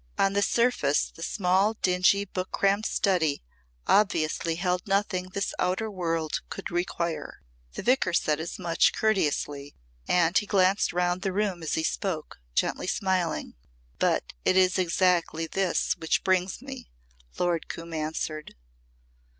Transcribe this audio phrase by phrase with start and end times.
[0.17, 3.43] On the surface the small, dingy book crammed study
[3.85, 7.43] obviously held nothing this outer world could require.
[7.73, 9.75] The Vicar said as much courteously
[10.07, 13.53] and he glanced round the room as he spoke, gently smiling.
[13.99, 16.89] "But it is exactly this which brings me,"
[17.37, 18.55] Lord Coombe answered.